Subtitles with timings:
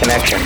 [0.00, 0.40] connection.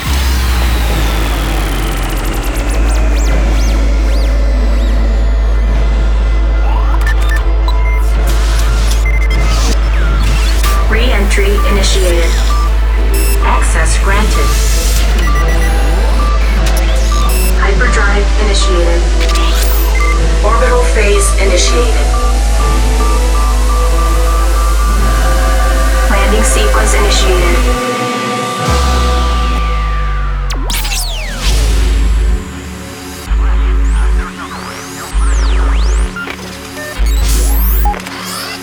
[10.90, 12.30] Re-entry initiated.
[13.46, 14.50] Access granted.
[17.62, 19.00] Hyperdrive initiated.
[20.44, 22.06] Orbital phase initiated.
[26.10, 28.13] Landing sequence initiated.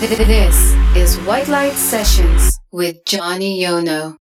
[0.02, 4.16] This is White Light Sessions with Johnny Yono.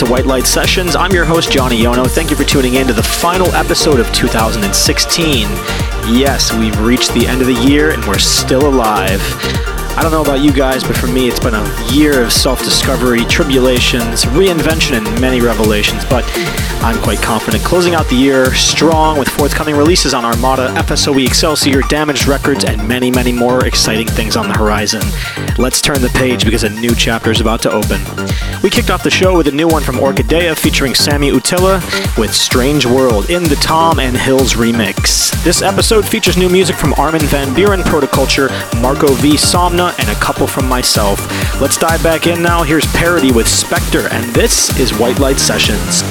[0.00, 0.96] To White Light Sessions.
[0.96, 2.08] I'm your host, Johnny Yono.
[2.08, 5.46] Thank you for tuning in to the final episode of 2016.
[6.08, 9.20] Yes, we've reached the end of the year and we're still alive.
[9.96, 12.64] I don't know about you guys, but for me, it's been a year of self
[12.64, 16.04] discovery, tribulations, reinvention, and many revelations.
[16.06, 16.24] But
[16.82, 21.82] I'm quite confident closing out the year strong with forthcoming releases on Armada, FSOE Excelsior,
[21.82, 25.02] Damaged Records, and many, many more exciting things on the horizon.
[25.58, 28.00] Let's turn the page because a new chapter is about to open.
[28.62, 32.34] We kicked off the show with a new one from Orkidea featuring Sami Uotila with
[32.34, 35.32] Strange World in the Tom and Hills remix.
[35.42, 38.50] This episode features new music from Armin van Buuren, Protoculture,
[38.82, 39.32] Marco V.
[39.32, 41.20] Somna, and a couple from myself.
[41.58, 42.62] Let's dive back in now.
[42.62, 46.02] Here's Parity with Spectre, and this is White Light Sessions.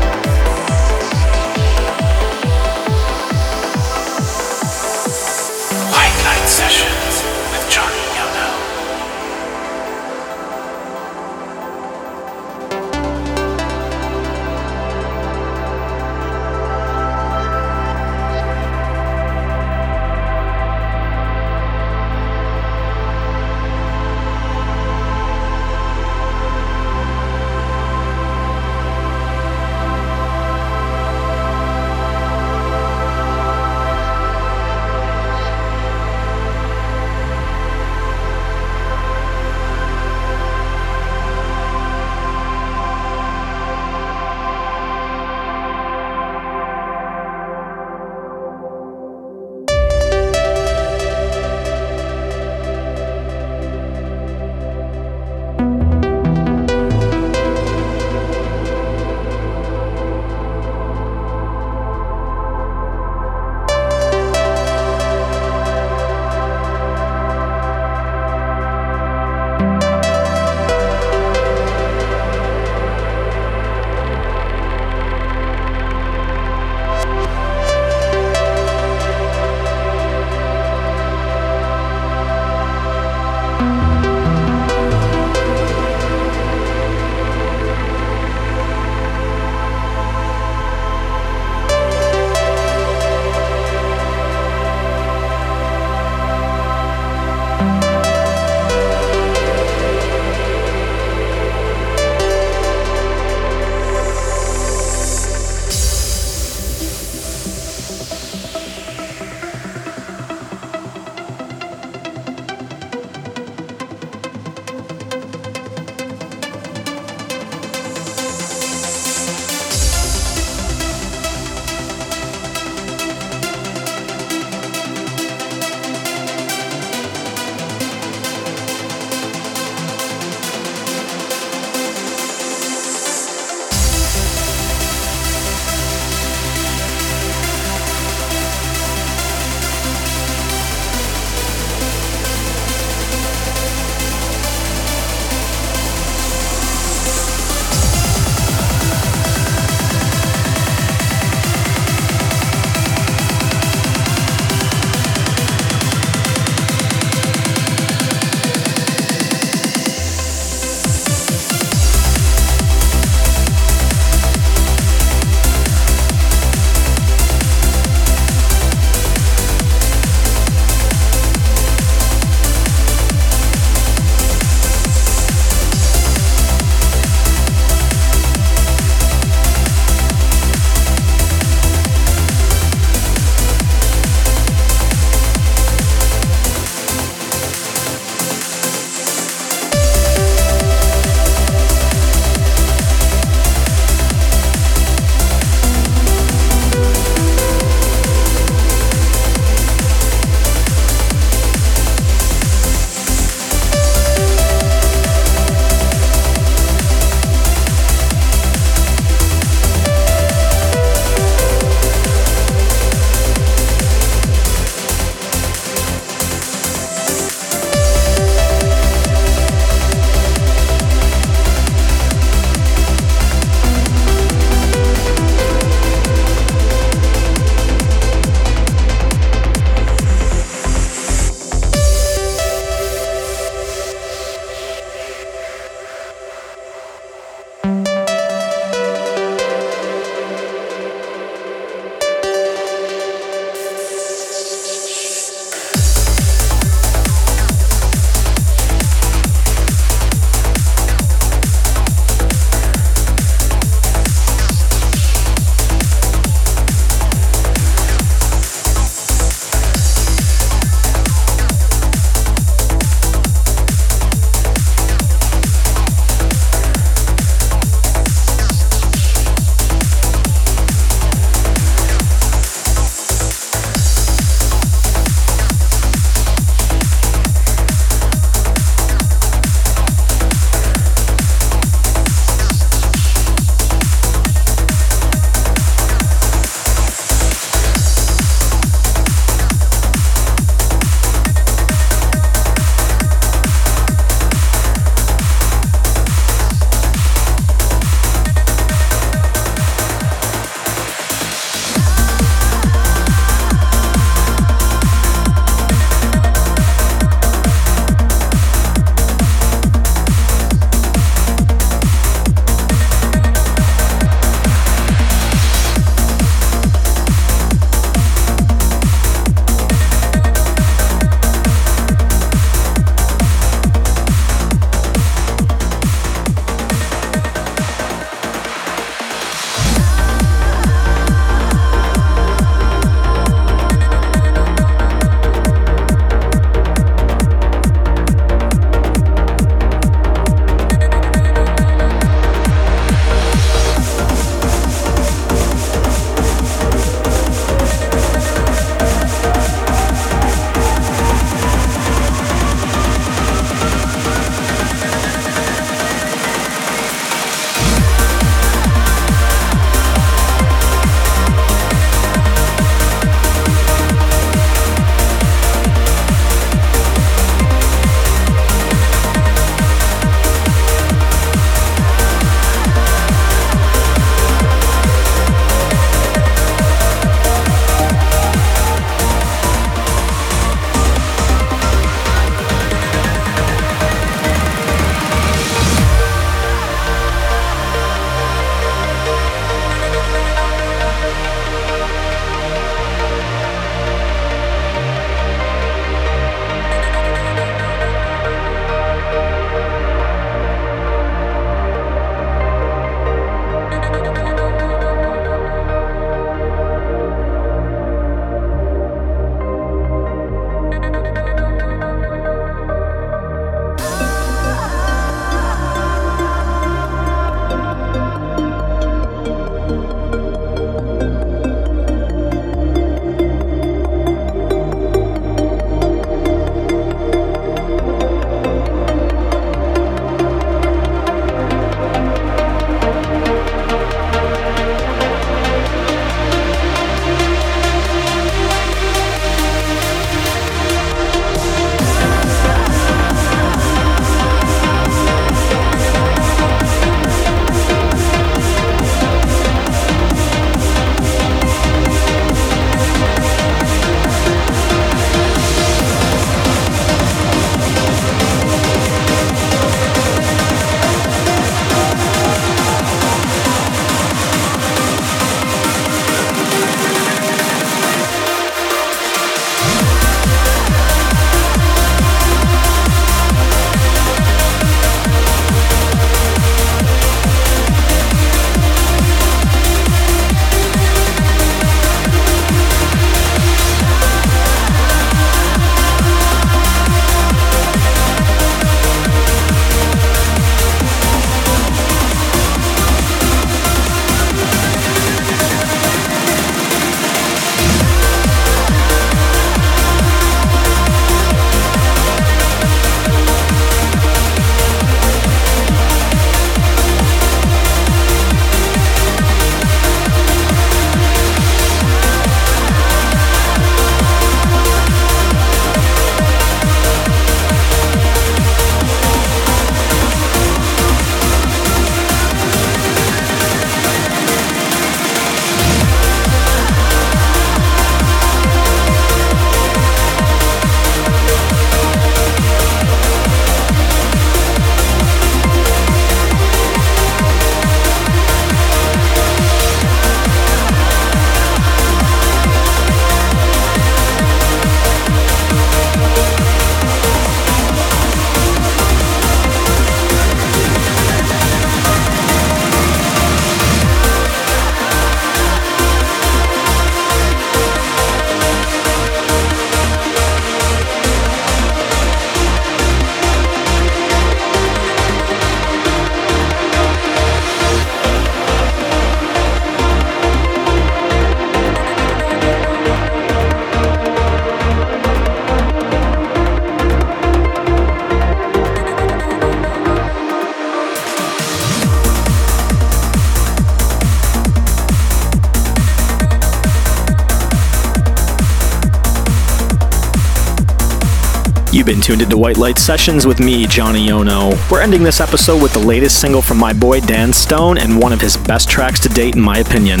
[592.04, 594.52] Tuned into White Light Sessions with me, Johnny Yono.
[594.70, 598.12] We're ending this episode with the latest single from my boy Dan Stone and one
[598.12, 600.00] of his best tracks to date, in my opinion.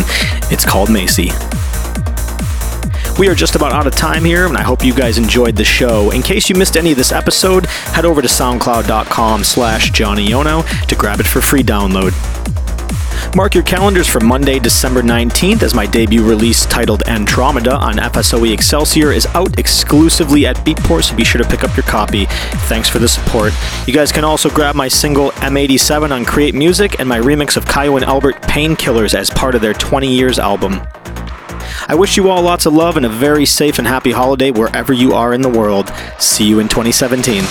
[0.50, 1.30] It's called Macy.
[3.18, 5.64] We are just about out of time here, and I hope you guys enjoyed the
[5.64, 6.10] show.
[6.10, 10.94] In case you missed any of this episode, head over to soundcloud.com slash johnnyyono to
[10.94, 12.12] grab it for free download.
[13.36, 18.54] Mark your calendars for Monday, December 19th, as my debut release titled Andromeda on FSOE
[18.54, 22.26] Excelsior is out exclusively at Beatport, so be sure to pick up your copy.
[22.68, 23.52] Thanks for the support.
[23.88, 27.64] You guys can also grab my single M87 on Create Music and my remix of
[27.64, 30.80] Kyau and Albert Painkillers as part of their 20 Years album.
[31.88, 34.92] I wish you all lots of love and a very safe and happy holiday wherever
[34.92, 35.92] you are in the world.
[36.20, 37.42] See you in 2017.